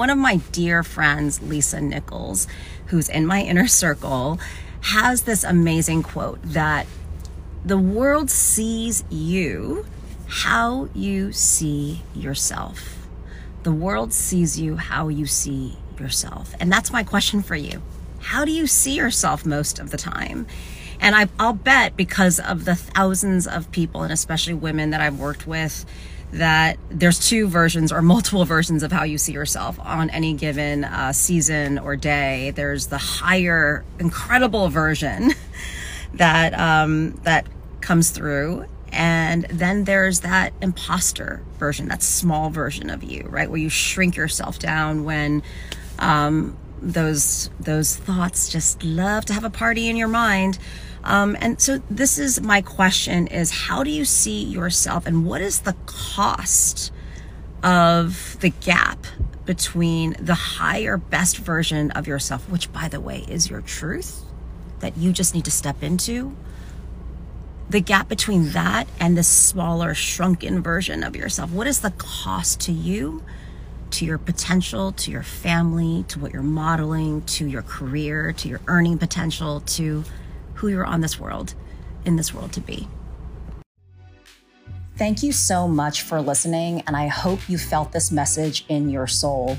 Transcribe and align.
one 0.00 0.08
of 0.08 0.16
my 0.16 0.36
dear 0.50 0.82
friends, 0.82 1.42
Lisa 1.42 1.78
Nichols, 1.78 2.46
who's 2.86 3.10
in 3.10 3.26
my 3.26 3.42
inner 3.42 3.66
circle, 3.66 4.40
has 4.80 5.24
this 5.24 5.44
amazing 5.44 6.02
quote 6.02 6.40
that 6.42 6.86
the 7.66 7.76
world 7.76 8.30
sees 8.30 9.04
you 9.10 9.84
how 10.26 10.88
you 10.94 11.32
see 11.32 12.00
yourself. 12.14 13.06
The 13.62 13.72
world 13.72 14.14
sees 14.14 14.58
you 14.58 14.76
how 14.76 15.08
you 15.08 15.26
see 15.26 15.76
yourself. 15.98 16.54
And 16.58 16.72
that's 16.72 16.90
my 16.90 17.02
question 17.02 17.42
for 17.42 17.54
you. 17.54 17.82
How 18.20 18.46
do 18.46 18.52
you 18.52 18.66
see 18.66 18.94
yourself 18.94 19.44
most 19.44 19.78
of 19.78 19.90
the 19.90 19.98
time? 19.98 20.46
And 20.98 21.14
I, 21.14 21.28
will 21.38 21.52
bet 21.52 21.94
because 21.94 22.40
of 22.40 22.64
the 22.64 22.74
thousands 22.74 23.46
of 23.46 23.70
people, 23.70 24.02
and 24.02 24.14
especially 24.14 24.54
women 24.54 24.88
that 24.90 25.02
I've 25.02 25.18
worked 25.18 25.46
with, 25.46 25.84
that 26.32 26.78
there's 26.90 27.18
two 27.18 27.48
versions 27.48 27.90
or 27.92 28.02
multiple 28.02 28.44
versions 28.44 28.82
of 28.82 28.92
how 28.92 29.02
you 29.02 29.18
see 29.18 29.32
yourself 29.32 29.78
on 29.80 30.10
any 30.10 30.34
given 30.34 30.84
uh, 30.84 31.12
season 31.12 31.78
or 31.78 31.96
day. 31.96 32.52
There's 32.52 32.86
the 32.86 32.98
higher, 32.98 33.84
incredible 33.98 34.68
version 34.68 35.32
that 36.14 36.58
um, 36.58 37.12
that 37.24 37.46
comes 37.80 38.10
through, 38.10 38.66
and 38.92 39.44
then 39.44 39.84
there's 39.84 40.20
that 40.20 40.52
imposter 40.60 41.42
version, 41.58 41.88
that 41.88 42.02
small 42.02 42.50
version 42.50 42.90
of 42.90 43.02
you, 43.02 43.26
right, 43.28 43.48
where 43.48 43.58
you 43.58 43.68
shrink 43.68 44.16
yourself 44.16 44.58
down 44.58 45.04
when 45.04 45.42
um, 45.98 46.56
those 46.80 47.50
those 47.58 47.96
thoughts 47.96 48.48
just 48.48 48.82
love 48.82 49.24
to 49.26 49.32
have 49.32 49.44
a 49.44 49.50
party 49.50 49.88
in 49.88 49.96
your 49.96 50.08
mind. 50.08 50.58
Um, 51.02 51.36
and 51.40 51.60
so 51.60 51.80
this 51.90 52.18
is 52.18 52.40
my 52.40 52.60
question 52.60 53.26
is 53.26 53.50
how 53.50 53.82
do 53.82 53.90
you 53.90 54.04
see 54.04 54.44
yourself 54.44 55.06
and 55.06 55.24
what 55.24 55.40
is 55.40 55.60
the 55.60 55.74
cost 55.86 56.92
of 57.62 58.36
the 58.40 58.50
gap 58.50 59.06
between 59.44 60.14
the 60.20 60.34
higher 60.34 60.96
best 60.96 61.38
version 61.38 61.90
of 61.92 62.06
yourself, 62.06 62.48
which 62.48 62.72
by 62.72 62.88
the 62.88 63.00
way 63.00 63.24
is 63.28 63.50
your 63.50 63.60
truth 63.60 64.22
that 64.80 64.96
you 64.96 65.12
just 65.12 65.34
need 65.34 65.44
to 65.44 65.50
step 65.50 65.82
into, 65.82 66.36
the 67.68 67.80
gap 67.80 68.08
between 68.08 68.50
that 68.50 68.88
and 68.98 69.16
the 69.16 69.22
smaller, 69.22 69.94
shrunken 69.94 70.62
version 70.62 71.04
of 71.04 71.14
yourself. 71.14 71.50
What 71.52 71.66
is 71.66 71.80
the 71.80 71.92
cost 71.92 72.60
to 72.62 72.72
you, 72.72 73.22
to 73.90 74.04
your 74.04 74.18
potential, 74.18 74.92
to 74.92 75.10
your 75.10 75.22
family, 75.22 76.04
to 76.08 76.18
what 76.18 76.32
you're 76.32 76.42
modeling, 76.42 77.22
to 77.22 77.46
your 77.46 77.62
career, 77.62 78.32
to 78.32 78.48
your 78.48 78.60
earning 78.66 78.98
potential, 78.98 79.60
to 79.60 80.04
who 80.60 80.68
you're 80.68 80.84
on 80.84 81.00
this 81.00 81.18
world, 81.18 81.54
in 82.04 82.16
this 82.16 82.34
world 82.34 82.52
to 82.52 82.60
be? 82.60 82.86
Thank 84.96 85.22
you 85.22 85.32
so 85.32 85.66
much 85.66 86.02
for 86.02 86.20
listening, 86.20 86.82
and 86.86 86.94
I 86.94 87.06
hope 87.06 87.48
you 87.48 87.56
felt 87.56 87.92
this 87.92 88.12
message 88.12 88.66
in 88.68 88.90
your 88.90 89.06
soul. 89.06 89.56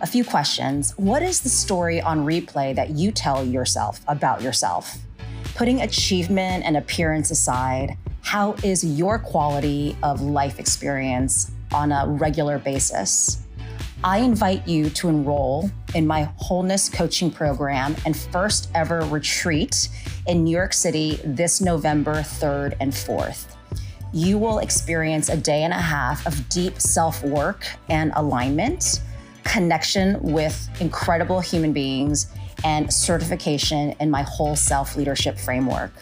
A 0.00 0.06
few 0.06 0.24
questions. 0.24 0.92
What 0.96 1.22
is 1.22 1.40
the 1.40 1.48
story 1.48 2.00
on 2.00 2.24
replay 2.24 2.76
that 2.76 2.90
you 2.90 3.10
tell 3.10 3.44
yourself 3.44 4.00
about 4.06 4.40
yourself? 4.40 4.96
Putting 5.56 5.82
achievement 5.82 6.64
and 6.64 6.76
appearance 6.76 7.32
aside, 7.32 7.96
how 8.22 8.52
is 8.62 8.84
your 8.84 9.18
quality 9.18 9.96
of 10.04 10.20
life 10.20 10.60
experience 10.60 11.50
on 11.74 11.90
a 11.90 12.06
regular 12.06 12.60
basis? 12.60 13.42
I 14.02 14.20
invite 14.20 14.66
you 14.66 14.88
to 14.90 15.10
enroll 15.10 15.70
in 15.94 16.06
my 16.06 16.22
wholeness 16.38 16.88
coaching 16.88 17.30
program 17.30 17.94
and 18.06 18.16
first 18.16 18.70
ever 18.74 19.00
retreat 19.00 19.90
in 20.26 20.42
New 20.42 20.56
York 20.56 20.72
City 20.72 21.20
this 21.22 21.60
November 21.60 22.14
3rd 22.14 22.76
and 22.80 22.92
4th. 22.92 23.56
You 24.14 24.38
will 24.38 24.60
experience 24.60 25.28
a 25.28 25.36
day 25.36 25.64
and 25.64 25.74
a 25.74 25.78
half 25.78 26.26
of 26.26 26.48
deep 26.48 26.80
self 26.80 27.22
work 27.22 27.66
and 27.90 28.10
alignment, 28.16 29.02
connection 29.44 30.18
with 30.22 30.70
incredible 30.80 31.40
human 31.40 31.74
beings, 31.74 32.28
and 32.64 32.90
certification 32.90 33.94
in 34.00 34.10
my 34.10 34.22
whole 34.22 34.56
self 34.56 34.96
leadership 34.96 35.38
framework. 35.38 35.92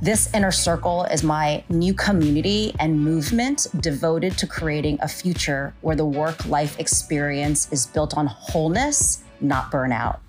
This 0.00 0.32
inner 0.32 0.52
circle 0.52 1.04
is 1.04 1.24
my 1.24 1.64
new 1.68 1.92
community 1.92 2.74
and 2.78 3.00
movement 3.00 3.66
devoted 3.80 4.38
to 4.38 4.46
creating 4.46 4.98
a 5.02 5.08
future 5.08 5.74
where 5.80 5.96
the 5.96 6.04
work 6.04 6.46
life 6.46 6.78
experience 6.78 7.70
is 7.72 7.86
built 7.86 8.16
on 8.16 8.26
wholeness, 8.26 9.24
not 9.40 9.72
burnout. 9.72 10.20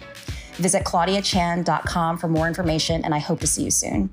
Visit 0.54 0.84
claudiachan.com 0.84 2.18
for 2.18 2.28
more 2.28 2.48
information, 2.48 3.06
and 3.06 3.14
I 3.14 3.20
hope 3.20 3.40
to 3.42 3.48
see 3.48 3.64
you 3.64 3.72
soon. 3.72 4.10